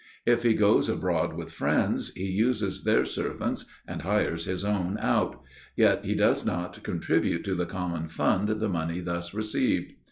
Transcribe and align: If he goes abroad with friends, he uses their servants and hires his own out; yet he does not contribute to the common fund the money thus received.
If 0.25 0.41
he 0.41 0.55
goes 0.55 0.89
abroad 0.89 1.33
with 1.37 1.51
friends, 1.51 2.11
he 2.15 2.23
uses 2.25 2.85
their 2.85 3.05
servants 3.05 3.67
and 3.87 4.01
hires 4.01 4.45
his 4.45 4.65
own 4.65 4.97
out; 4.99 5.39
yet 5.75 6.03
he 6.05 6.15
does 6.15 6.43
not 6.43 6.81
contribute 6.81 7.43
to 7.45 7.53
the 7.53 7.67
common 7.67 8.07
fund 8.07 8.49
the 8.49 8.67
money 8.67 8.99
thus 8.99 9.31
received. 9.35 9.93